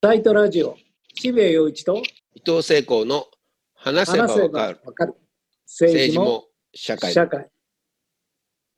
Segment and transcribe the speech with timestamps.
[0.00, 0.76] タイトラジオ、
[1.16, 2.00] 渋谷陽一と
[2.32, 3.26] 伊藤聖光の
[3.74, 5.14] 話せばわかるばわかる。
[5.66, 7.48] 政治も社会も社会。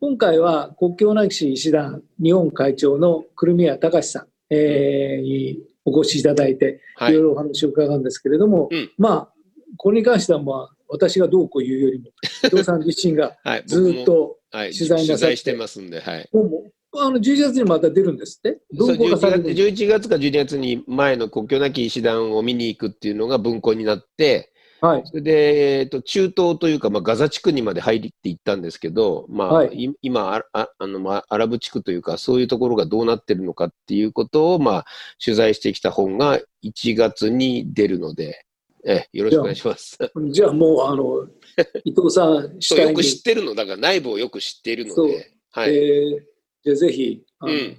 [0.00, 7.12] 今回は国境なき医師団日本会長の久留宮隆さん、えーにお越しいただいて、はい。
[7.12, 8.90] いろいろお話を伺うんですけれども、うん。
[8.96, 9.28] まあ、
[9.76, 12.06] これに関しては、まあ、私がどうこう言うよりも、
[12.44, 16.28] 伊藤さん自身が はい、ずーっと、はい、取材なさって取材してますんで、はい。
[16.32, 18.60] もうあの11月にまた出るんですって？
[18.72, 25.02] どそううこうがされ11る月11月か12月に前の国境なき医師団を見に行くっていうのが文庫になって、はい。
[25.04, 29.76] それで、えっと、中東というか、まあ、ガザ地区にまで入っていったんですけど、まあ、はい。
[29.76, 34.84] い今あああの、まあ、アラブ地区というか、そういうところがどうなってるのかっていうことを、まあ、
[35.22, 38.46] 取材してきた本が1月に出るので、
[38.86, 39.98] えよろしくお願いします。
[40.30, 41.26] じゃあもう、あの、
[41.84, 45.76] 伊藤さんよく知ってるの、だから内部をよく知っているので、はい。
[45.76, 46.29] えー
[46.64, 47.50] じゃあぜひ、うん。
[47.50, 47.76] い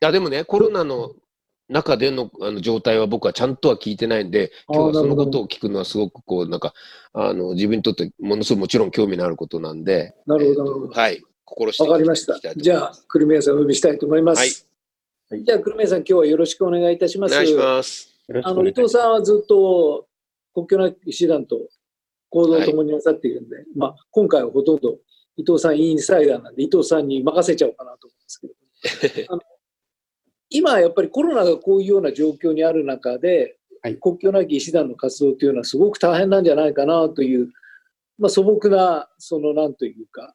[0.00, 1.14] や、でもね、コロナの
[1.68, 6.74] 中でのあの状態は僕はちゃんとは聞いてないんで、今日はそのことを聞くのはすごくこう、なんか、
[7.12, 11.22] あの、自分にとってものすごくもちろん興味のあることなんで、なるほど、なるはい。
[11.44, 14.38] 心してわかりましたじゃあ、久留米さんお呼びしたいと思います。
[14.38, 14.68] はい
[15.44, 17.32] じゃあ、久留米さん、今日はよろしくお願いいたします。
[17.32, 18.14] お願いします。
[18.42, 20.06] あの伊藤さんはずっと
[20.54, 21.56] 国境なき医師団と
[22.30, 24.98] 行動を共になさっているんで、まあ、今回はほとんど
[25.36, 29.38] 伊藤さんインサイダーなんで、伊藤さんに任せちゃおうかなと思うんですけど、
[30.50, 37.50] 今はやっぱりコロナがこういうような状況にある中で、はい国境なき医師団の活動というのはすごく大変なんじゃないかなという、
[38.18, 40.34] まあ、素朴な、そのなんというか、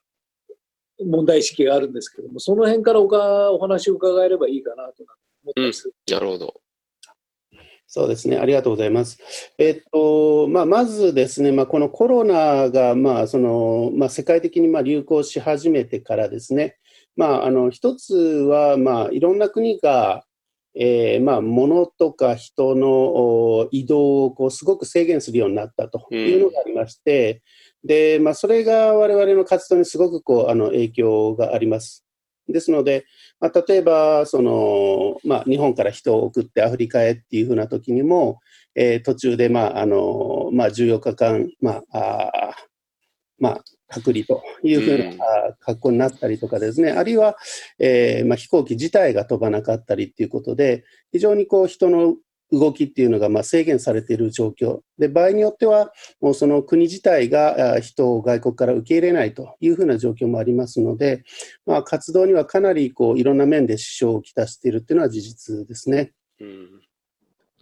[1.05, 5.03] 問題意識があるんですけども、その辺からおかお話を伺えればいいかなと
[5.43, 5.91] 思ってます。
[6.09, 6.53] なるほど。
[7.85, 9.19] そうですね、ありがとうございます。
[9.57, 16.77] えっとまあ、まずですね、まあ、このコロナが、まあそのまあ、世界的にまあ流行し始めてからですね、
[17.15, 20.23] まあ、あの一つは、まあ、いろんな国が、
[20.75, 27.43] えーまあ、物とか人のお移動をこうすごく制限するようになったというのがありまして、
[27.83, 32.05] でまあ、それが我々の活動にすごくこうあの影響があります。
[32.47, 33.05] ですので、
[33.39, 38.39] まあ、例えばその、まあ、日本から人を送ってアフリカへっていうふうな時にも、
[38.75, 42.72] えー途中で、まああのまあ、14日間、まああー
[43.39, 45.25] まあ、隔離というふうな、
[45.59, 47.35] 格好になったりとかですね、あるいは、
[47.79, 52.15] えーまあ、飛行機自体が飛ばなかったりっていうことで、非常にこう人の
[52.53, 61.23] 動きっていうのがまあ制限されている状況で、場合によっては、もうその国自体があ人を外国から受け入れないというふうな状況もありますので、
[61.65, 66.13] まあ、活動にはかなりこういろんな面で支障をきたしているっていうのは事実ですね。
[66.39, 66.45] う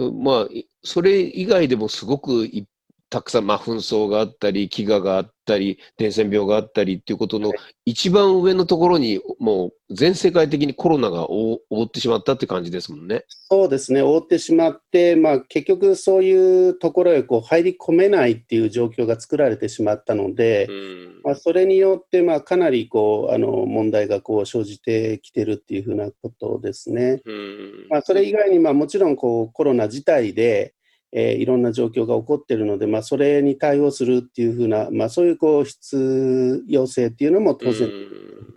[0.09, 2.67] ん、まあ、いそれ以外でもすごくい
[3.11, 7.51] たくさん、まあ、紛争があったり、飢餓があったり、伝染病があったりっていうことの
[7.83, 13.25] 一番上のところに、もう全世界的にコロナが覆覆ってしまったって感じですもんね。
[13.49, 27.21] そうですね、覆ってしまって、まあ、結局そういうところへこう入り込めないっていう状況が作られてしまったので、うんまあ、それによってまあかなりこうあの問題がこう生じてきてるっていうふうなことですね。
[27.25, 30.73] うんまあ、それ以外にまあもちろんこうコロナ自体で、
[31.11, 38.55] えーいろんな状況が起こっているので、まあ、それに対応するっていうふうな、まあ、そういうこう必要性っていうのも当然うん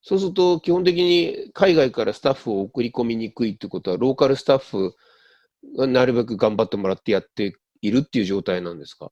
[0.00, 4.94] そうすると、基本的に海外からスタッフを送り込みにくいってことは、ローカルスタッフ
[5.76, 9.10] がなるべく頑張ってもらってやっているっていう状態なんですか？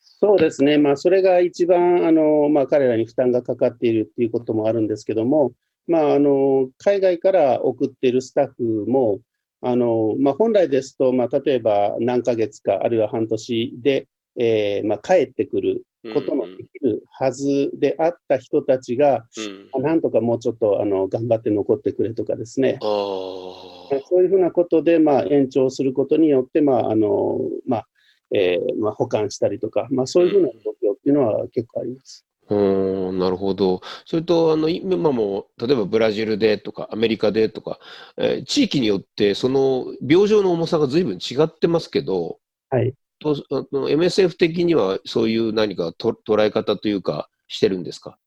[0.00, 5.52] そうですね、まあ、それが一番あの、まあ、彼らに負担がかかっているっていうこともあるんですけども、
[5.86, 9.20] まあ、あの海外から送っているスタッフも、
[9.62, 15.84] あのまあ、本来ですと、まあ、例えば何ヶ月か、あるいは半年で、えーまあ、帰ってくる
[16.14, 19.26] ことのできるはずであった人たちが、
[19.74, 19.82] うん。
[19.82, 27.86] なんとかもうちょっとあの頑張って残ってくれとかですね、そういうふうなことで、まあ、延長することによって、まああのまあ
[28.32, 32.24] えーまあ、保管したりとか、まあ、そういうふうな状況っていうのは結構あります。
[32.50, 33.80] うーんなるほど。
[34.04, 37.78] それと、あの、今も、例えばブラジルでとか、アメリカでとか、
[38.16, 42.38] えー地域によって、その病状の重さが随分違ってますけど、
[42.68, 42.92] はい
[43.22, 48.18] とあの MSF 的にはそういう何かと捉え方というか、してるんですか？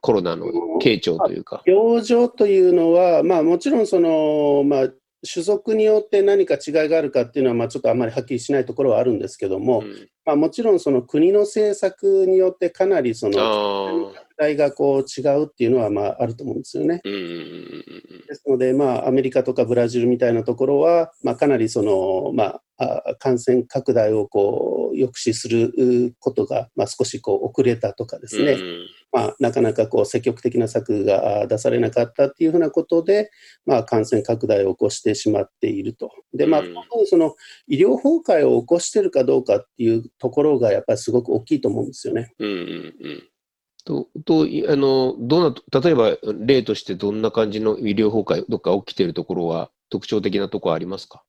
[0.00, 0.46] コロナの
[0.82, 1.62] 傾聴というか。
[1.64, 4.88] 病状というのは、まあ、もちろんその、まあ、
[5.28, 17.00] 種族によって何か違いがあるかっていうのは、まあ、ちょっとあまりはっきりしないところはあるんですけども、うんまあ、もちろんその国の政策によってかなりその拡大がこう違うっていうのはまああると思うんですよね。
[17.04, 33.30] うんうんうんですので、まあ、アメリカとかブラジルみたいなところは、まあ、かなりその、まあ、あ感染拡大をこう抑止することが、まあ、少しこう遅れたとかですね、うん、まあ、なかなかこう積極的な策が出されなかったっていうふうなことで、
[33.64, 36.10] まあ、感染拡大を起こしてしまっていると。
[36.34, 36.62] で、まあ、
[37.06, 37.34] その
[37.68, 42.32] 医療崩壊を起こしているかどうかっていうところが、やっぱりすごく大きいと思うんですよね。
[42.38, 43.28] うんうんうん。
[43.84, 51.22] と、と、あの、どうな、例えば例としてどんな感じの医療崩壊、どっか起きているところは特徴的なところありますか？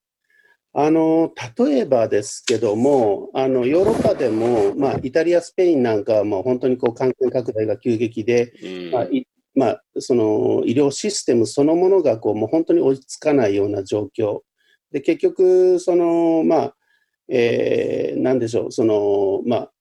[0.79, 9.07] あの例えばですけども、あのヨーロッパでも、まあ、イタリア、スペインなんかはもう本当にこう感染拡大が急激で、うん、まあ
[9.56, 14.41] まあ、その医療システムそのものがこうもう本当に追いつかないような状況。
[14.91, 16.75] で結局その、まあ
[17.27, 19.71] えー、なんでしょう、そのまあ、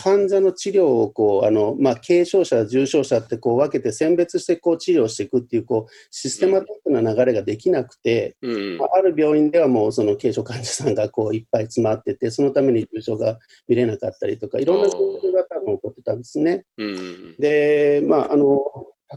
[0.00, 16.64] 患者の治療をこうあの、まあ、軽症者、重症者ってこう分けて選別してこう治療していくっていうこうシステマティックな流れができなくて、うんまあ、ある病院ではもうその軽症患者さんがこういっぱい詰まってて、そのために重症が見れなかったりとか、いろんな状況が多分起こってたんですね。
[16.76, 18.60] うん、で、まあ、あの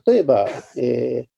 [0.05, 1.31] 例えば、えー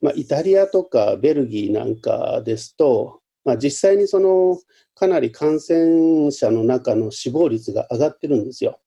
[0.00, 4.58] まあ、イタリアとかベルギーなんかですと、まあ、実際にその
[4.94, 8.80] かなり感染者の中の死亡率が上がってるんですよ。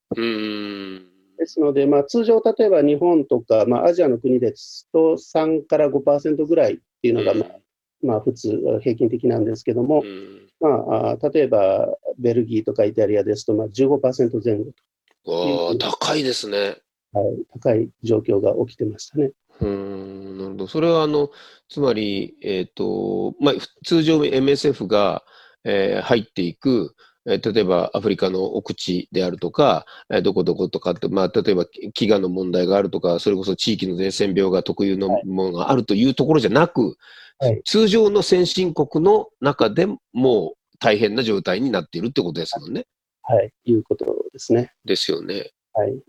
[1.38, 7.62] ですので、まあ、通常、例えば日本とか、まあ、アジアの国ですと3から5%ぐらいっていうのが、まあ
[8.04, 10.04] まあ、普通、平均的なんですけども、
[10.60, 11.88] まあ、例えば
[12.20, 14.72] ベルギーとかイタリアですと、まあ、15%前後
[15.24, 15.78] と。
[15.78, 16.78] 高いですね。
[17.14, 19.32] はい、高い状況が起きてましたね。
[19.60, 20.11] うん
[20.62, 20.68] ど。
[20.68, 21.30] それはあの、
[21.70, 23.54] つまり、えっ、ー、と、まあ、
[23.86, 25.24] 通常 MSF が、
[25.64, 26.96] えー、入っていく、
[27.28, 36.98] えー、例えばアフリカの奥地であるとか、えー、どこどことかって、まあ、例えば飢餓の問題があるとか、それこそ地域の伝染病が特有のものがあるというところじゃなく、
[37.40, 42.86] はい、通常の先進国の中でも大変な状態になっているってことですもんね。
[43.24, 44.74] はい、いうことですね。
[44.84, 45.52] ですよね。
[45.74, 46.04] はい。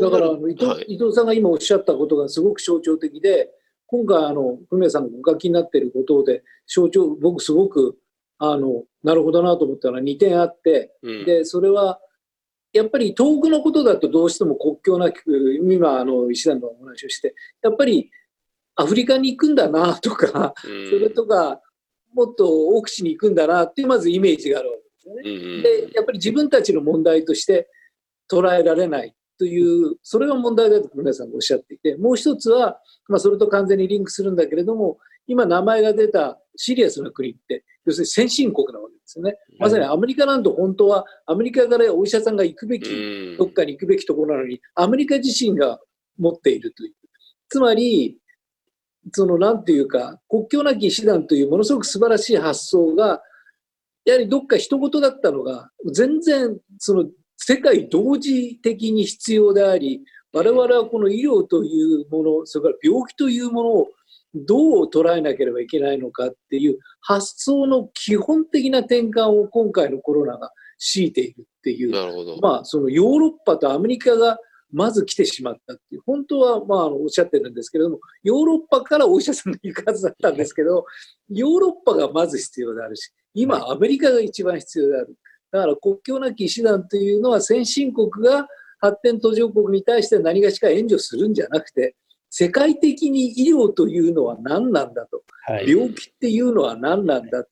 [0.00, 3.50] だから伊藤、はい、伊藤さんが今おっしゃったことがすごく象徴的で、
[3.86, 7.98] 今回、あの、文明さんがお書きになっていることで、象徴、僕すごく
[8.38, 12.00] あの、なるほどなと思ったのは2点あって、うん、で、それは、
[12.72, 15.22] やっぱり遠くのことだとどうしても国境なく、
[15.62, 18.10] 今、あの、石田のお話をして、やっぱり
[18.74, 21.60] アフリカに行くんだなとか、うん、それとか、
[22.12, 25.22] もっと奥地に行くんだなっていう、まずイメージがあるわけですよね。
[25.24, 27.68] うん、で、やっぱり自分たちの問題として
[28.30, 39.36] 捉えられないという、それが問題だと皆さんがおっしゃっていて、もう一つは、まあ、それと完全にリンクするんだけれども、今名前が出たシリアスな国って、要するに先進国なわけですよね。
[39.58, 45.80] まさにアメリカなんと本当はアメリカからお医者さんが行くべき、どっかに行くべきところなのに、アメリカ自身が
[46.18, 46.94] 持っているという。
[47.48, 48.18] つまり、
[49.12, 53.22] そのなんていうか、国境なき医師団というものすごく素晴らしい発想が、
[54.04, 57.06] やはりどっか一言だったのが、全然その
[57.36, 60.02] 世界同時的に必要であり、
[60.32, 63.88] 我々はこの医療というもの、それから病気というものを
[64.34, 74.38] どう捉えなければいけないのかっていう発想の基本的な転換を今回のコロナが強いているっていう、まあ、そのヨーロッパとアメリカが
[74.72, 80.84] まず来てしまったっていう、本当はまあおっしゃってるんですけれども、ヨーロッパからお医者さんが行くはずだったんですけど、
[81.30, 85.16] ヨーロッパがまず必要であるし、今、アメリカが一番必要である。
[85.52, 88.46] だから国境なき医師団というのは先進国が
[88.78, 91.96] 発展途上国に対して何がしか援助するんじゃなくて、
[92.30, 97.44] 世界的に医療というのは何なんだと、はい、病気っていうのは何なんだ、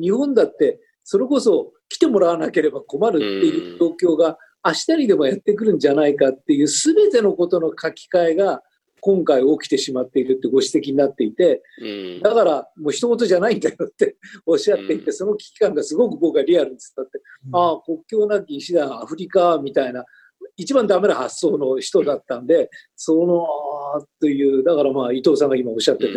[0.00, 8.62] 日本だってそれこそ来てもらわなければ困るっていう状況が明日にでもやってくるんじゃないかっていう全てのことの書き換えが
[9.00, 11.62] 今回起きてしまっているってご指摘になっていて、
[12.22, 14.16] だからもう一言じゃないんだよって
[14.46, 17.20] おっしゃっていて、その危機感がすごく僕はリアルに伝って、
[17.52, 20.04] ああ、国境なき医師団、アフリカみたいな、
[20.56, 23.46] 一番ダメな発想の人だったんで、その、
[24.20, 26.12] という、だからまあ伊藤さんが今おっしゃってて、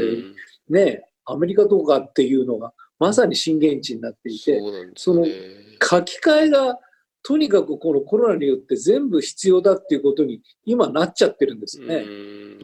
[0.70, 4.62] ね、アメリカとかっていうのがまさに震源地になっていて、
[4.96, 6.80] その書き換えが
[7.24, 12.06] とにかくこのコロナによって全部必要だっていうことに今なっちゃってるんですよね。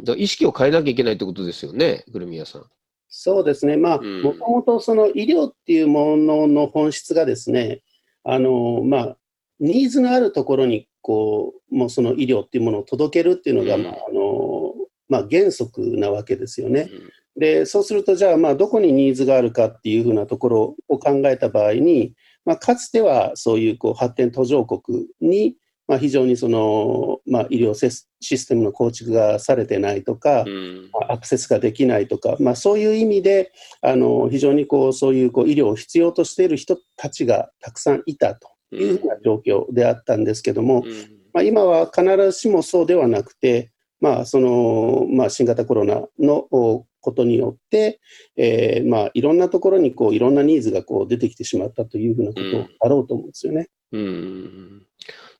[0.04, 2.66] だ意識を変えなきゃいけないってことですよね、古宮さん。
[3.08, 7.82] そうですね、まあ、もともとその医療っていうものの本質がですね、
[8.24, 9.18] あのまあ、
[9.60, 14.76] ニーズのあるところにこう、もうその医療っていうものを届けるっていうのが、まああの
[15.08, 16.90] まあ、原則なわけですよね。
[17.36, 22.14] でそうすると、じゃあ、まあ、どこにニーズがあるかっていうふうなところを考えた場合に、
[22.46, 25.56] まあ、かつてはそういうこう発展途上国に、
[25.88, 41.20] まあ、非常にその、まあ、医療システムの構築がされてないとか、うん、アクセスができないとか、まあ、そういう意味であの非常にこうそういうこう医療を必要としている人たちがたくさんいたというふうな状況であったんですけども、うん。
[41.34, 48.00] まあ、今は必ずしもそうではなくて、まあそのまあ、新型コロナのおことによって、
[48.38, 53.70] えーまあ、いろんなところにこういろんなニーズがこう出てきてしまったというふうなことあろうと思うんですよね。
[53.92, 54.86] うん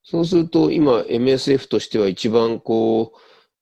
[0.04, 3.18] そうすると、今、MSF としては一番こう、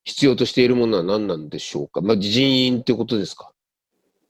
[0.06, 2.00] 必要としているものは何なんでしょうか？
[2.00, 3.52] まあ、人員ってことですか？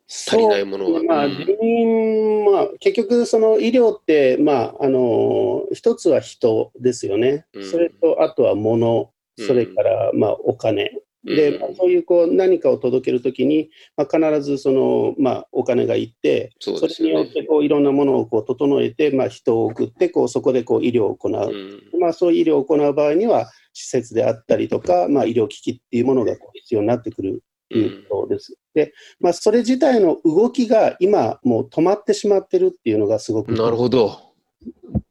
[0.09, 1.03] 足りないものが。
[1.03, 7.65] まあ、うん人員、まあ、結局、その医療って、まあ、あの、一つは人ですよねうん。
[7.69, 10.91] それと、あとは物、それから、まあ、お金。
[11.27, 17.27] で、うんまあそういうこう何かを届けるときに、まあ、必ずその、まあ、お金がいって、そうそれによっ。
[17.27, 28.57] てこういろんなものをこう整えて、まあ、人を送ってこうそこでこう医療を行う、うんまあ、そういう医療を行う場合には施設であったりとか、まあ、医療機器っていうものがこう必要になってくるということです。
[28.74, 34.34] で、まあ、それ自体の動きが今もう止まってしまってるっていうのがすごくなるほど。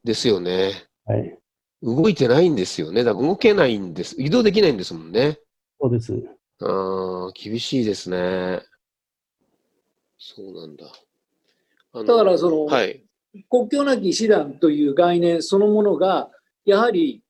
[0.03, 0.71] ですよね。
[1.05, 1.37] はい、
[1.81, 3.03] 動いてないんですよね。
[3.03, 4.15] だから動けないんです。
[4.19, 5.39] 移動できないんですもんね。
[5.79, 6.13] そうです。
[6.61, 8.61] ああ、厳しいですね。
[10.17, 10.85] そうなんだ。
[11.93, 13.03] だからそのはい。
[13.49, 16.29] 国境なき医師団という概念そのものが、
[16.65, 17.21] やはり、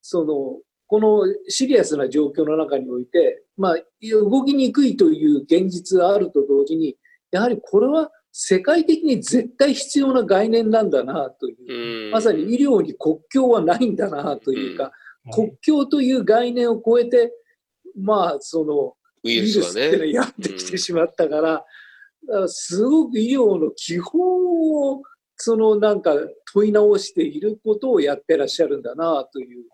[0.00, 6.96] その、このシリアスな状況の中において、まあ、動きにくいという現実があると同時に、
[7.30, 14.92] やはりこれは世界的に絶対必要な概念なんだなというう、んまさに医療に国境はないんだなというか、
[15.32, 17.32] 国境という概念を超えて、
[18.02, 20.12] まあ、その、ウイルスはっていうのはね。
[20.12, 24.20] やってきてしまったから、だからすごく医療の基本
[24.92, 25.02] を
[25.36, 26.14] そのなんか
[26.52, 29.64] 問い直していることをやってらっしゃるんだなという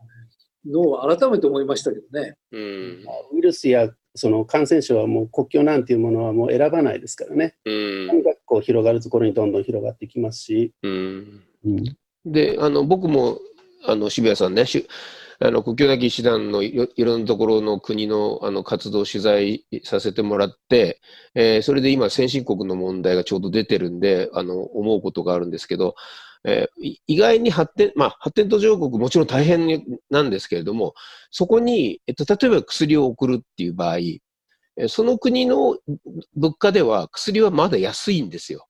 [0.65, 2.37] のを改めて思いましたけどね。
[2.53, 3.05] うん。
[3.33, 7.57] ウイルスやその感染症はもう国境なんていうものはもう選ばないですからね。
[7.65, 11.43] うんとにかくこう広がるところにどんどん広がってきますし、うん。
[11.65, 11.97] うん
[12.29, 13.39] で、あの、僕も、
[13.85, 14.87] あの、渋谷さんね、しゅ
[15.41, 21.01] あの、国境なき医師団のいろんなところの国の、あの、活動を取材させてもらって、
[21.35, 25.95] えーそれで今、先進国の問題がちょうど出てるんで、あの、思うことがあるんですけど、
[26.45, 30.95] えー意外に発展、まあ、発展途上国もちろん大変なんですけれども、
[31.31, 33.99] そこに、えっと、例えば薬を送るっていう場合、
[34.89, 35.79] その国の
[36.35, 38.67] 物価では薬はまだ安いんですよ。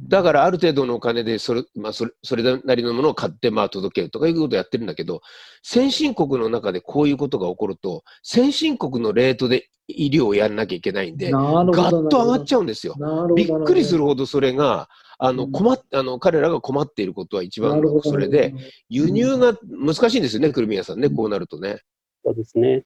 [0.00, 5.20] だからある程度のお金でそれ,、まあ、それそれなりのものを買ってまあ届けるとかいうことをやってるんだけど、
[5.62, 11.40] 先進国の中でこういうことが起こると、先進国のレートで医療をやらなきゃいけないんで、ガ。
[11.40, 12.96] ッと上がっちゃうんですよ。
[13.36, 14.88] びっくりするるほどそれが、
[15.18, 17.82] あのうん困っあの彼らが困っていることは一番。
[18.02, 18.54] それで、
[18.88, 21.80] 輸入が難しいんですよね、くるみ屋さんね、こうなるとね。
[22.24, 22.84] そうですね。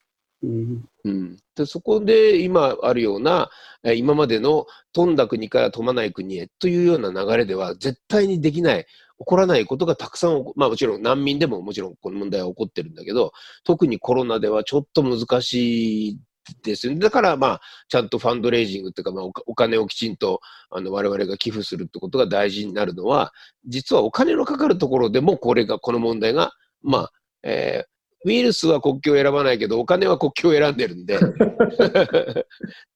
[1.04, 3.50] うん、でそこで今あるような、
[3.82, 8.86] え今までの富んだ国から富まない国へというような流れでは絶対にできない、
[9.18, 13.32] 起こらないことがたくさん、まあもちろん難民でももちろんこの問題は起こってるんだけど、
[13.64, 16.20] 特にコロナではちょっと難しい
[16.62, 16.98] ですよね。
[16.98, 23.32] だからまあ、ちゃんとファンドレイジングっていうか、まあおお金をきちんとあの我々が寄付するってことが大事になるのは、
[23.66, 27.93] 実はお金のかかるところでもこれが、この問題が、まあ、えー
[28.25, 31.16] ウイルスは国境を選ばないけど、お金は国境を選んでるんで。
[31.21, 31.21] っ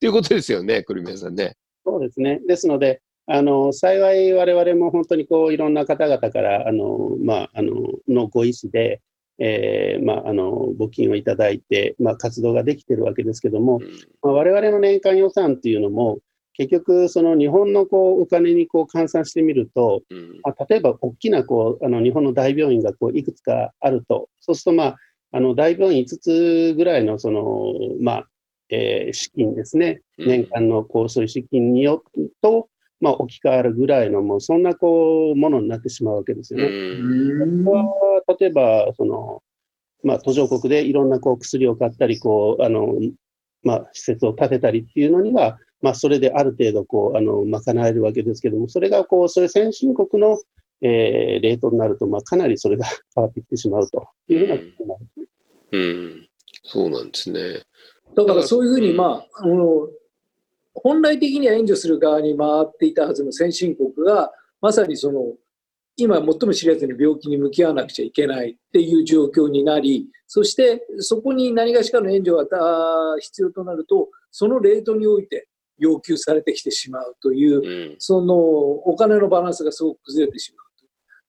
[0.01, 1.57] ていうことですよね、くるみやさんね。
[1.85, 2.41] そうですね。
[2.47, 7.75] ですので、あの幸い我々も本当にこういろんな方々からあの、まあ、あの
[8.09, 9.03] のご意思で、
[9.39, 13.81] えーまあ、あの募金をいただいて、まあ、活動ができてるわけですけども、
[14.23, 16.21] まあ、我々の年間予算っていうのも
[16.55, 24.97] 結局その日本のこうお金にこう換算してみると、うんうんまあ、例えば大きなこうあの日本の大病院がこういくつかあると、そうすると、まあ、
[25.33, 28.29] あの大病院5つぐらいのその、まあ
[28.71, 32.69] えー資金ですね、うん年間のこうそういう資金によると、
[33.01, 36.69] まあ、置き換わるぐらいの、もうそんなこうものになってしまうわけですようね。
[37.71, 39.43] は例えばその、
[40.03, 42.95] まあ、途上国でいろんなこう薬を買ったりこうあの、
[43.63, 50.39] まあ、施設を建てたりっていうのには、まあ、それである程度こうあの賄えるわけですけども、それがこうそれ先進国の、
[50.81, 55.18] えーレートになると、まあ、かなりそれが変わってきてしまうというふうなことになる。
[55.73, 56.29] うん。
[56.65, 57.63] そうなんですね。
[58.17, 59.89] だからそういうふうに、まあ、あの
[60.75, 65.35] 本来的には援助する側に回っていたはずの先進国が、まさにその、
[65.97, 75.49] 今最もシリアスに病気に向き合わなくちゃいけないっていう状況になり、そしてそこに何がしかの援助があ必要となると、そのレートにおいて
[75.79, 77.97] 要求されてきてしまうといううん。
[77.99, 80.69] そのお金のバランスがすごく崩れてしまう。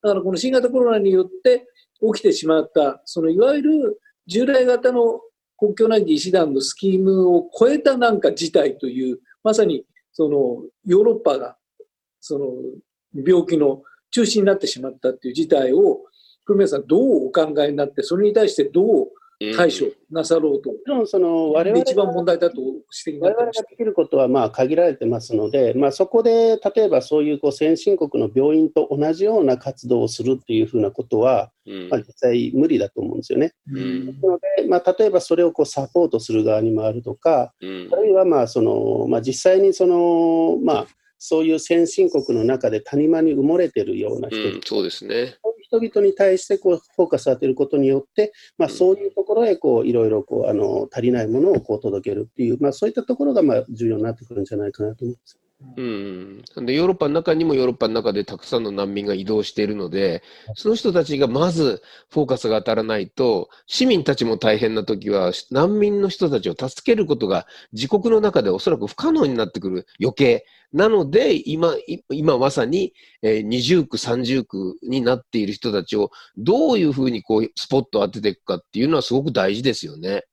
[0.02, 1.66] だからこの新型コロナによって
[2.14, 5.22] 起きてしまった、そのいわゆる従来型の
[5.58, 9.84] 国境なき医師団のスキームを超えたなんか事態という、まさに
[10.14, 11.58] そのヨーロッパが
[12.22, 12.46] その
[13.26, 13.82] 病気の
[14.12, 16.02] 中心になってしまったっていう事態を、
[16.46, 19.08] 久米さん、どうお考えになって、それに対してどう
[19.56, 20.70] 対処なさろうと。
[20.70, 22.62] もちろんその我々一番問題だと
[23.06, 31.52] 指摘ができることはまあ限られてますので、まあ、そこで例えばそういうこう先進国の病院と同じような活動をするっていうふうなことは、
[31.90, 33.54] まあ、実際無理だと思うんですよね。
[33.72, 45.38] うん、なので、まあ、例えばそれをこうサポートする側に回るとか、うん、あるいはまあその、まあ、実際にその、まあ、そういう先進国の中で谷間に埋もれてるような人、うん、そうですね。
[45.70, 55.49] 人々に対してこうフォーカスを当てることによって、まあ、そういうところへこういろいろこうあの足りないものをこう届けるっていう、まあ、そういったところがまあ重要になってくるんじゃないかなと思います。
[55.62, 60.24] うん、でヨーロッパの中にもヨーロッパの中でたくさんの難民が移動しているので、
[60.56, 70.46] その人たちがまずフォーカスが当たらないと、市民たちも大変な時は、難民の人たちを助けることが自国の中でおそらく不可能になってくる余計。
[70.72, 71.76] なので、今、
[72.10, 80.24] 今まさに、え、二重苦、三重苦になっている人たちをどういうふうにこうスポットを当てていくかっていうのはすごく大事ですよね。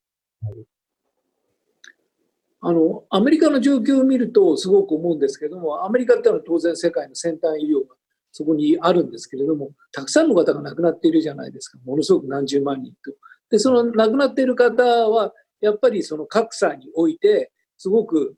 [2.68, 7.94] あのアメリカの状況を見るとすごく思うんですけどもアメリカってのは当然世界の先端医療が
[8.32, 11.78] そこにあるんですけれどもたくさんの方が亡くなっているじゃないですか。
[11.84, 13.12] ものすごく何十万人と。
[13.50, 18.34] でその亡くなっている方はやっぱりその格差においてすごく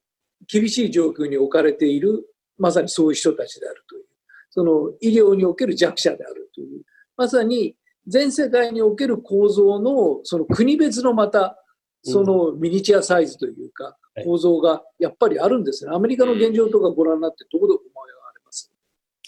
[0.47, 2.27] 厳しい状況に置かれている
[2.59, 4.05] まさにそういう人たちであるという。
[4.51, 6.83] その医療における弱者であるという。
[7.17, 11.57] まさに全世界における構造のその国別のまた
[12.03, 15.93] そのミニチュアサイズというか、構造がやっぱりあるんですね。
[15.95, 18.73] アメリカの現状とかご覧になって、どこで思いがあります？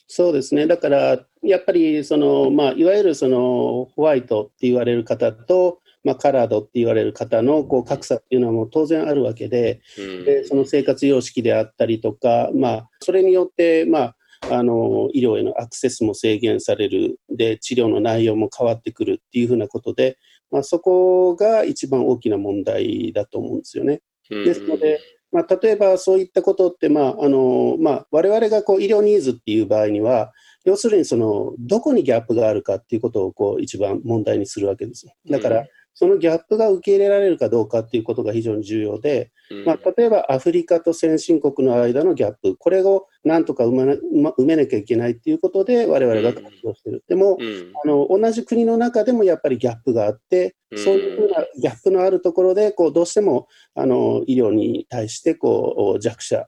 [0.06, 9.82] そうですね、だからやっぱりその、まあ、いわゆるそのホワイトって言われる方と、まあ、カラードって言われる方のこう格差っていうのはもう当然あるわけで、
[10.25, 14.16] でその生活様式であったりとか、まあ、それによって、まあ、
[14.50, 17.20] あの医療へのアクセスも制限される。
[17.28, 20.18] で治療の内容も変わってくるっていうふうなことで、
[20.50, 24.00] まあ、そこが一番大きな問題だと思うんですよね。
[24.30, 25.00] ですので、
[25.32, 30.32] まあ、例えばそういったことって、まああのまあ、我々がこう医療ニーズっていう場合には、
[30.64, 35.07] 要するにそのどこにギャップがあるかっていうことをこう一番問題にするわけです。
[35.28, 35.64] だから、
[36.00, 39.32] そのギャップが受け入れられるかどうかっていうことが非常に重要で、
[39.66, 43.92] まあ、例えばアフリカと先進国の間のギャップ、これをなんとか埋め
[44.38, 47.04] 埋めなきゃいけないっていうことで、我々が活動してる。
[47.06, 47.36] でも、
[47.84, 56.46] あの、同じ国の中でもやっぱりギャップがあって、そういうふうなギャップのあるところで、こう、どうしても、あの、医療に対して、こう、弱者、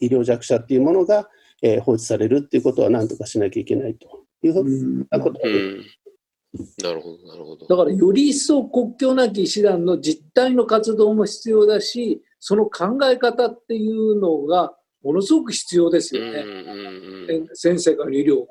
[0.00, 1.28] 医療弱者っていうものが、
[1.60, 5.48] えー、放置されるっていうことは何とかしなきゃいけないというふうなことが、
[6.82, 7.66] なるほど、なるほど。
[7.66, 16.44] だから、より一層国境なき医師団の実態の活動も必要だし、その考え方っていうのが、ものすごく必要ですよね。
[17.54, 18.46] 先生が医療を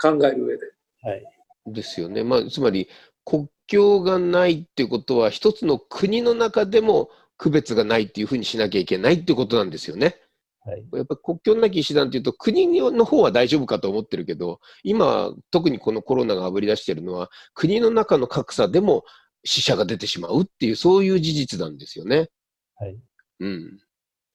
[0.00, 0.66] 考える上で。
[1.02, 1.24] はい。
[1.66, 2.22] ですよね。
[2.22, 2.88] まあ、つまり、
[3.24, 10.20] 国境がないっていうことは、一つの国の中でも区別がないっていうふうにしなきゃいけないっていうことなんですよね。
[10.64, 19.04] はい、やっぱ国境なき医師団というと、国の方は大丈夫かと思ってるけど、今、特にこのコロナがあぶり出しているのは、国の中の格差でも
[19.44, 22.28] 死者が出てしまうっていう、そういう事実なんですよね。
[22.76, 22.96] はい。
[23.40, 23.80] うん。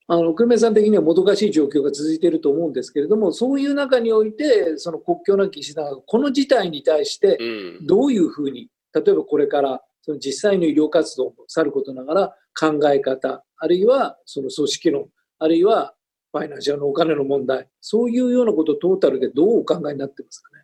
[0.09, 7.37] あの、久米さん的にはもどかしい状況が続いていると思うんですけれども、そういう中において、その国境なき医師団がこの事態に対して、
[7.83, 15.09] どういうふうに、例えばこれから、その実際の医療活動もさることながら、考え方、あるいはその組織論、
[15.39, 15.93] あるいは
[16.37, 20.63] ファイナンシャルのお金の問題、そういうようなことをトータルでどうお考えになってますかね？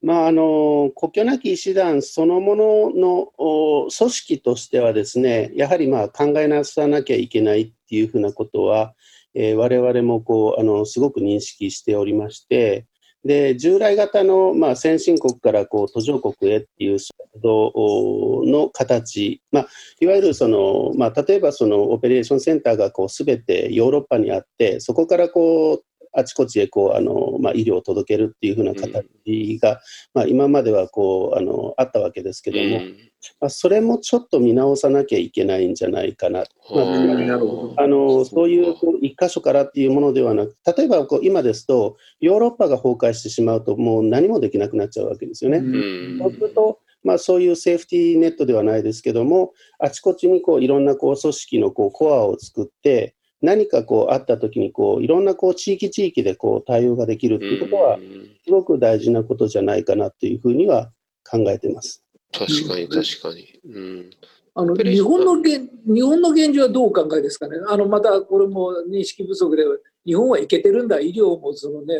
[0.00, 8.94] まあ、あの国境なき医師団そのものの組織としてはですねやはりまあ考えなさなきゃいけないっていうふうなことは、
[9.34, 12.86] えー、我々もこうあのすごく認識しておりまして
[13.28, 19.66] で従来型の、まあ、先進国からこう途上国へっていう活動の形、まあ、
[20.00, 29.78] いわゆるその、まあ、例えばそのオペレーションセンターがこう全てヨーロッパにあってそこからこうあちこちへこうあの、まあ、医療を届けるっていうふうな形が、うん、
[30.14, 32.96] まあ、今まではこうあのあったわけですけども、うん、
[33.40, 45.58] まあ、それもちょっと見直さなきゃいけないんじゃないかな、まあ、あのそういうこう一箇所からっていうものではなく例えばこう今ですとヨーロッパが崩壊してしまうともう何もできなくなっちゃうわけですよね。
[45.58, 57.98] うん、そうするとまあ、そういうセーフティーネットではないですけども、あちこちにこういろんなこう組織のこうコアを作って、何かこうあった時にこういろんなこう地域地域でこう対応ができるっていうことは
[58.44, 60.90] すごく大事なことじゃないかなというふうには
[61.28, 62.02] 考えてます。
[62.32, 63.60] 確かに確かに。
[63.72, 64.10] うん、
[64.54, 67.56] あの日本の現日本の現状はどうお考えですかね？
[67.68, 69.62] あのまたこれも認識不足で
[70.04, 71.94] 日本はいけてるんだ医療もそのね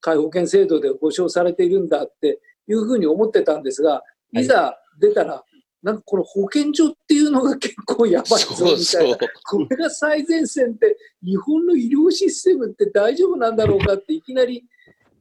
[0.00, 5.42] 介保険制度で保障されているんだっていうふうに思ってたんですが、いざ出たら、
[5.84, 8.76] なんかこの保健所っていうのが結構やばいぞみたいな。
[8.78, 14.64] そうそうこれが最前線って、日本の医療システムって大丈夫なんだろうかって、いきなり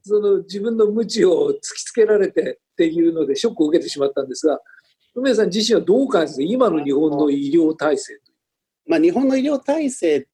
[0.03, 4.57] その自分の無知を突きつけられてっていうので、ショックを受けてしまったんですが、
[5.15, 8.19] 梅田さん自身はどう感じて、今の日本の医療体制
[8.85, 10.27] まあ、日本の医療体制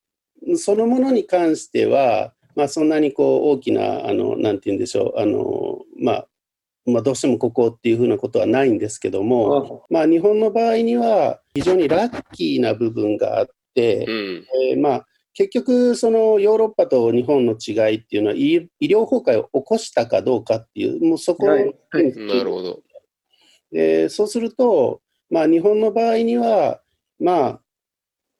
[0.56, 6.28] そのものに関しては、まあ、そんなにこう大きな、あのなんて言うんでしょう、あのまあ
[6.90, 14.46] まあ、どうしてもここっていうふうなことはないんですけども、まあ、日本の場合には非常にラッキーな部分があって、うん。
[14.72, 22.82] えーまあ、結局、そのヨーロッパと日本の違いっていうのは、医医療崩壊を起こしたかどうかっていう、もうそこはいはいうんなるほど。
[23.72, 26.82] でそうすると、まあ、日本の場合には、
[27.20, 27.62] まあ、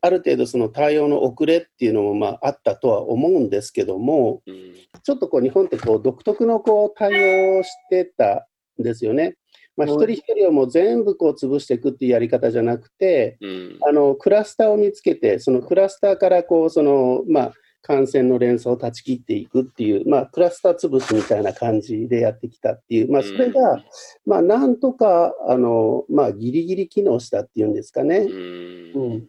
[0.02, 4.74] ある程度その対応の遅れっていうのもまああったとは思うんですけども、うん。
[5.04, 7.12] ちょっとこう日本ってこう独特のこう対
[7.56, 8.48] 応をしてた
[8.80, 9.36] んですよね。
[9.76, 13.78] まあ、一はい人一人をもう全部こう潰していくっていうやり方じゃなくて、うん。
[13.82, 23.84] あのクラスターを見つけて、そのクラスターからこうその、まあ、感染の連鎖を断ち切っていくっていう、まあ、クラスター潰すみたいな感じでやってきたっていう、まあ、それが、
[24.26, 28.18] まあ、なんとかあの、まあ、ギリギリ機能したっていうんですかね。
[28.18, 29.28] うん。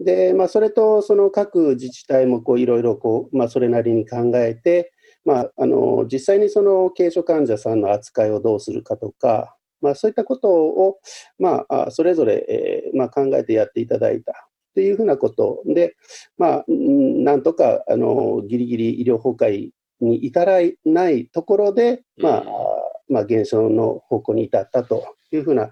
[0.00, 4.92] うんで、まあ、それとその各自治体もこういろいろこう、まあ、それなりに考えて、
[5.24, 10.98] まあ、あの実際にその軽症患者さんの扱いをどうするかとか、まあ、そういったことを、
[11.38, 15.96] まあ、あそれぞれ、えーまあ、考えてやっていただいたというふうなことで、
[16.36, 22.46] まあ、うんなんとかあのギリギリ医療崩壊に至らないところで、まあうん
[23.08, 25.70] まあ、減少の方向に至ったというふうな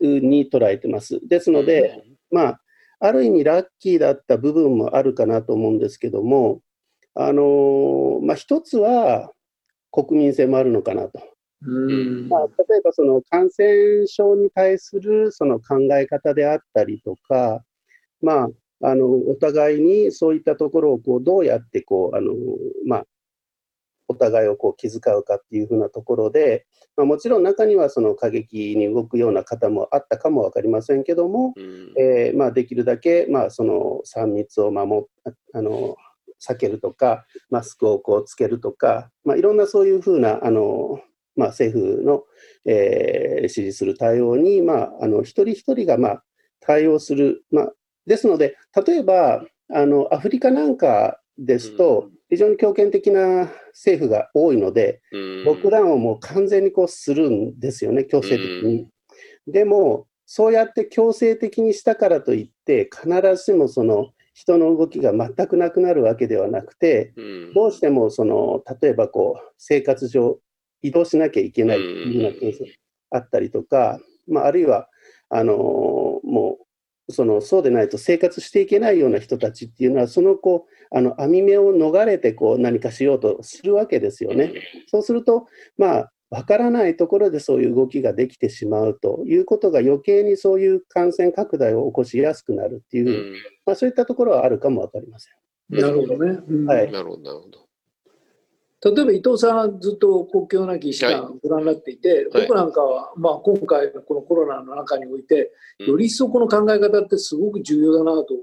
[0.00, 1.20] うに捉えてます。
[1.26, 2.60] ですので、まあ、
[3.04, 6.60] ある意味ラッキーだった部分もあるかなと思うんですけども、
[7.16, 9.32] あのーまあ、一つは
[9.90, 11.20] 国民性もあるのかなと。
[11.64, 17.64] うんまあ、例えばその感染症に対するその考え方であったりとか、
[18.20, 18.48] ま
[18.80, 22.32] あ、あのお互いにそういったところをこうどうやってこうあの、
[22.86, 23.06] まあ、
[24.12, 31.92] お互いをこう気遣うかっていうふうなところで、まあ、もちろん中にはその過激に動くような方もあったかも分かりませんけども、うん。
[31.98, 35.96] えーまあ、できるだけ、まあ、その3密を守っあの
[36.40, 41.00] 避けるとか、マスクをこうつけるとか、まあ、いろんなそういうふうなあの、
[41.36, 42.24] まあ、政府の、
[42.66, 46.24] えー指示する対応に、まあ、あの一人一人が、まあ、
[46.60, 47.72] 対応する、まあ、
[48.06, 49.44] ですので、例えば
[49.74, 55.44] あのアフリカなんかですと、非常に強権的な政府が多いので、うん。
[55.44, 58.88] ロックダウンをもう完全にこうするんですよね、強制的に。
[59.46, 67.52] でも、そうやって強制的にしたからといって、必ずしもその人の動きが全くなくなるわけではなくて、うん。
[67.52, 70.38] どうしてもその例えばこう生活上、
[70.80, 72.66] 移動しなきゃいけないというようなケースが
[73.10, 74.88] あったりとか、まあ、あるいは
[75.28, 75.52] あの
[76.24, 76.66] もう
[77.12, 84.52] そのそうでないと生活していけないような人たちっていうのは、そのこうあの網目を逃れてこう何かしようとするわけですよね。
[84.88, 85.46] そうすると、
[85.76, 93.34] まあ、わからないところでそういう動きができてしまうということが余計にそういう感染拡大を起こしやすくなるっていう、うん。
[93.66, 95.32] まあ、そういったところはあるかもわかりません。
[95.68, 96.38] なるほどね。
[96.48, 97.61] うんはいなるほど、なるほど。
[98.84, 102.46] 例えば伊藤さんはずっと国境なき医師は団ご覧になっていて、はい。
[102.48, 105.86] 僕なんかは、まあ、今回のこのコロナの中において、うん。
[105.86, 108.42] より一層この考え方ってすごく重要だなと思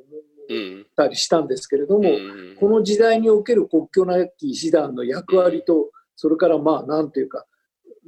[0.49, 0.82] うん。
[0.82, 2.56] ったりしたんですけれども、うん。
[2.60, 7.45] この時代における国境なき医師団の役割と、それからまあ、なんていうか、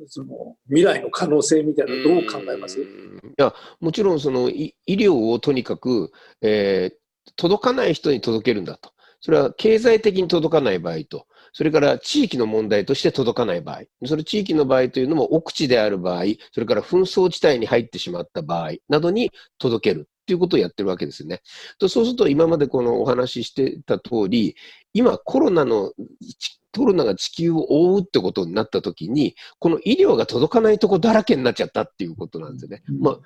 [0.07, 2.79] その未来の可能性みたいなのどう考えます？
[2.79, 2.85] うん。
[2.85, 7.01] いや、もちろんその医医療をとにかく、えー
[7.35, 8.91] 届かない人に届けるんだと。
[9.19, 20.07] それは経済的に届かない場合と、それから地域の問題として届かない場合、その地域の場合というのも奥地である場合、それから紛争地帯に入ってしまった場合などに届ける。
[20.31, 21.41] っていうことをやってるわけですよね。
[21.77, 24.55] とそうすると今までこのお話ししてた通り、
[24.93, 25.91] 今コロナの、
[26.39, 32.83] ちコロナが地球を覆うってことになったときに、この医療が届かないとこだらけになっちゃったっていうことなんですよね。
[32.87, 33.19] うんまあ、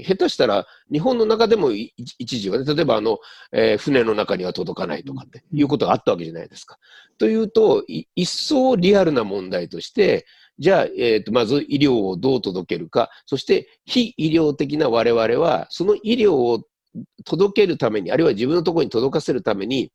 [0.00, 3.18] 下手したら日本の中でもい一時はね、例えばあの、
[3.52, 6.78] えー船の中には届かないとかっていうことがあったわけじゃないですか。
[7.18, 10.26] というと、い一層リアルな問題として、
[10.58, 16.64] じゃあ、えーとまず医療をどう届けるか、そして非医療的な我々は、その医療を
[17.24, 19.90] 届けるために、あるいは自分のところに届かせるために、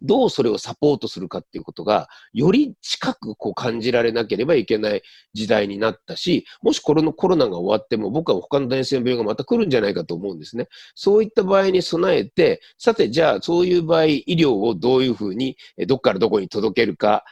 [0.00, 10.68] どうそれをサポートするかっていうことが、より近くこう感じられなければいけない時代になったし、もしこれのコロナが終わっても、僕は他の伝染病がまた来るんじゃないかと思うんですね。
[10.94, 17.24] そういった場合に備えて、さて、じゃあそういう場合、医療をどういうふうに、どっからどこに届けるか、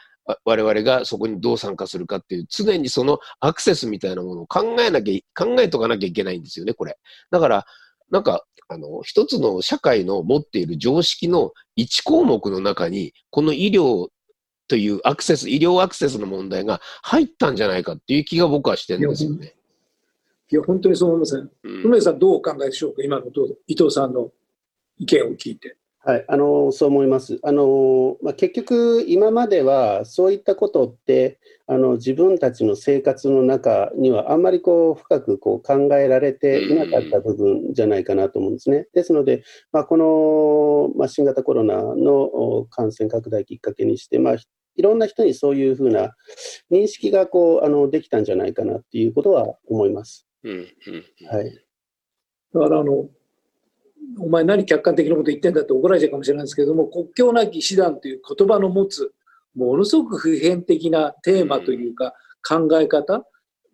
[0.45, 6.97] 我々がそこにどう参加するかっていう、常にそのアクセスみたいなものを考えなきゃ、考えとかなきゃいけないんですよね、これ。
[7.31, 7.65] だから、
[8.09, 14.07] なんか、あの、一つの社会の持っている常識の1項目の中に、この医療
[14.67, 19.55] というアクセス、医療アクセスの問題が入ったんじゃないかっていう気が僕はしてるんですよね。
[20.49, 21.49] いや、本当にそう思いますね。
[21.63, 23.25] 梅、うん、さん、どうお考えでしょうか、今の
[23.67, 24.31] 伊藤さんの
[24.97, 25.77] 意見を聞いて。
[26.03, 27.39] はい、あのそう思います。
[27.43, 38.87] あのまあ、結局、今まではそういったことってあの自分たちの生活の中にはあんまりこう深くこう考えられていなかった部分じゃないかなと思うんですね。
[38.95, 44.35] ですので、まあ、この、まあ、新型コロナの感染拡大きっかけにして、まあ、
[44.75, 46.15] いろんな人にそういうふうな
[46.71, 50.25] 認識がこうあのできたんじゃないかなっていうことは思います。
[50.43, 50.67] うんうん
[51.27, 51.63] はい、
[52.55, 53.07] だからあの
[54.19, 59.13] お前何客観的なこと言ってんだって怒られちゃうかもしれないですけども国境なき師団という言葉の持つ
[59.55, 62.13] ものすごく普遍的なテーマというか
[62.47, 63.25] 考え方。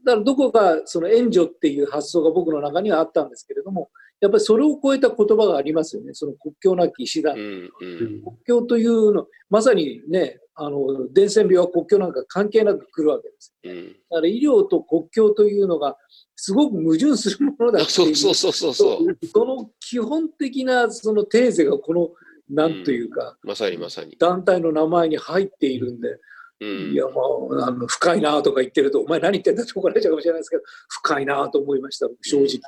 [0.06, 3.90] だからどこかその援助っていう発想が僕の中にはあったんですけれども
[4.22, 6.14] やっぱりそれを超えた言葉がありますよね。
[6.14, 15.98] その国境なき師団、うんうん、国境というのまさにねあの伝染病は国境なんか関係なく来るわけです、うん、だから医療と国境というのが
[16.40, 18.16] すごく矛盾するものだっていう。
[18.16, 22.10] そうそうそうそうその基本的なそのテーゼがこの
[22.50, 24.16] なんというか、うん、まさにまさに。
[24.20, 26.20] 団体の名前に入っているんで、
[26.62, 32.62] うん、いやもうあの深いなとか言ってるとお前何言ってんだって怒られちゃうかもしれないですけど深いなと思いました正直。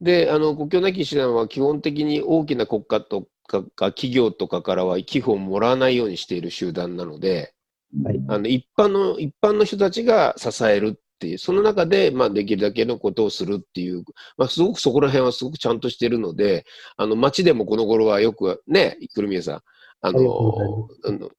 [0.00, 3.62] であの国境なき師団は基本的に大きな国家とか
[3.92, 7.52] 企業とかからは寄付をもらわないようにしている集団なので、
[8.02, 14.04] はい、あの一般の一般の人たちが支えるっていう、その中で、まあ、できるだけのことをするっていう、
[14.38, 16.64] まあ、すごくそこら辺はすごくちゃんとしてるので、
[16.96, 19.60] あの、街でもこの頃はよくね、くるみえさん、
[20.00, 20.18] あの、
[21.04, 21.30] あの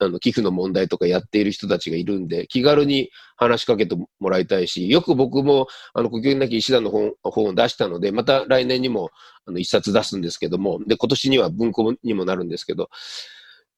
[0.00, 9.08] あの寄付の問題とかやっている人たちがいるんで、気軽に話しかけてもらいたいし、よく僕も、あの、国境なき医師団の本本を出したので、また来年にも、
[9.46, 12.90] あの、一冊出すんですけども、で、今年には文庫にもなるんですけど、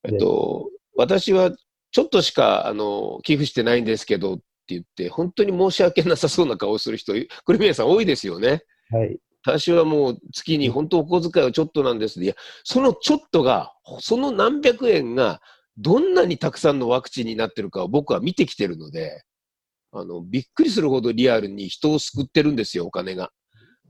[0.03, 1.53] えっと、私は
[1.93, 7.13] ちょっとしか、あの、寄付してないんですけど、言って、本当に申し訳なさそうな顔をする人、
[7.45, 8.63] クリミアさん多いですよね。
[8.91, 9.19] はい。
[9.45, 15.41] 私はもう月に本当お小遣いはちょっとなんですいや、そのちょっとが、その何百円が
[15.77, 19.23] どんなにたくさんのワクチンになってるかを僕は見てきてるので、
[19.93, 23.31] あの、びっくりするほどリアルに人を救ってるんですよ、お金が。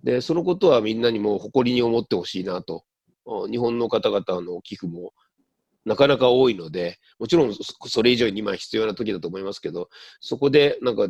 [0.02, 2.84] で、そのことはみんなにも誇りに思ってほしいなと。
[3.50, 5.12] 日本の方々の寄付も
[5.84, 9.88] なかなか多いので、もちろんそれ以上に今必要な時だと思いますけど、
[10.20, 11.08] そこでなんか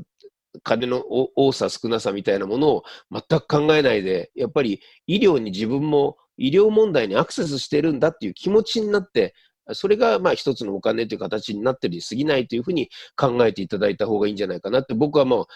[0.63, 1.05] 金の
[1.37, 9.35] 多さ少なさみたいなものを全く考えないで、やっぱり医療に自分も医療問題にアクセスしてるんだっていう気持ちになって、
[9.73, 15.47] それがまあ一つのお金という形になってるに過ぎないというふうに考えていただいた方がいいんじゃないかなって僕はもう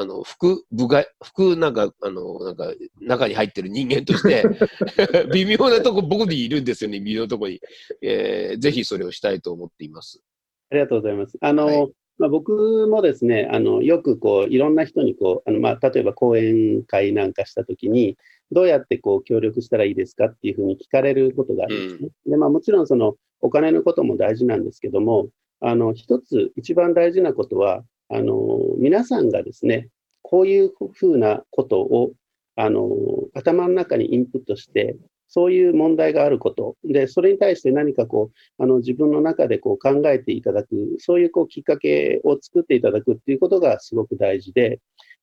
[0.00, 4.44] あの、副部外、副なんか、あの、なんか、中に入ってる人間として、
[5.32, 7.60] 微妙なとこ、僕にいるんですよね、微妙なとこに。
[8.00, 10.22] えー、ぜひそれをしたいと思っています。
[10.70, 11.36] ありがとうございます。
[11.42, 18.16] あの、はい、まあ、僕もですね、あの、よくこう、いろんな人にこう、あの、まあ、例えば講演会なんかしたときに、
[18.52, 22.08] どうやってこう、協力したらいいですかっていうふうに聞かれることがあるんですね。
[22.26, 25.28] うん、で、まあ、もちろんその、お金のことも大事なんですけども、
[25.60, 29.88] あの、一つ一番大事なことは、あの、皆さんがですね、
[30.22, 32.12] こういうふうなことを、
[32.56, 32.90] あの、
[33.34, 34.96] 頭の中にインプットして、
[35.28, 36.76] そういう問題があること。
[36.84, 44.80] で、それに対して何かこう、あの、自分の中でこう考えていただく、そういうこうきっかけを作っていただくっていうことがすごく大事で、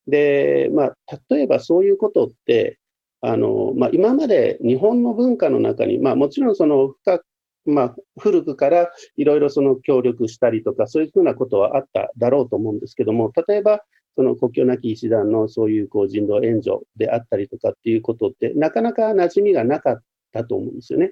[0.07, 0.95] で、まあ、
[1.29, 2.79] 例えばそういうことって、
[3.19, 7.21] あの、まあ、今まで日本の文化の中に、まあ、もちろんその深
[7.67, 13.83] まあ、古くからいろいろその協力したりとか、そういうふうなことはあっただろうと思うんですけども、例えば、
[14.15, 19.99] その国境なき医師団のそういうこう人道援助であったりとかっていうことって、なかなか馴染みがなかっ
[20.33, 21.11] たと思うんですよね。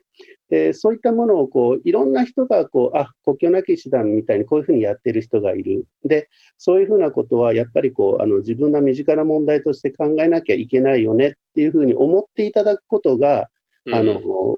[0.50, 5.86] でそういったものをこういろんな人がこう、あ国境なき医師団みたいにこういうふうにやってる人がいる。
[6.04, 13.50] で、そういうふうなことはやっぱりこうあの自分の身近な問題として考えなきゃいけないよねっていうふうに思っていただくことが、
[13.92, 14.58] あの、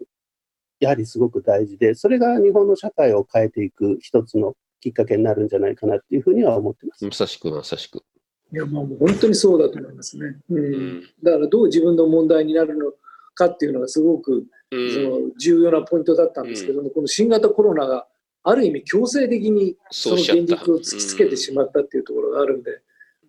[0.79, 7.05] やはりすごく大事で、それが日本の社会を変えていく一つのきっかけになるんじゃないかなっていうふうには思ってます。
[7.05, 8.03] まさしくまさしく。
[8.53, 10.37] いや、もう本当にそうだと思いますね。
[10.49, 11.01] うん。
[11.23, 12.91] だからどう自分の問題になるの
[13.35, 18.07] かっていうのがすごく、その重要なポイントだったんですけども、この新型コロナが
[18.43, 22.81] ある意味強制的にその現実を突きつけてしまったっていうところがあるんで、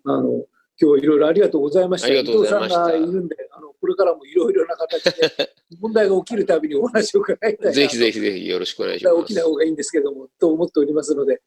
[0.04, 0.44] あの、
[0.80, 2.08] 今日いろいろありがとうございました。
[2.08, 5.10] 伊藤さんがいるんで、あのこれからもいろいろな形で
[5.80, 9.18] 問題が起きるたびにお話を伺いたいぜひぜひぜひよろしくお願いします。
[9.20, 11.42] 起きない方がいいんですけども、と思っておりますので、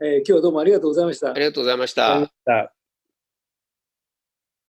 [0.00, 1.34] えー今日はどうもありがとうございましたあ。
[1.34, 2.12] りがとうございました。
[2.12, 2.83] ありがとうございました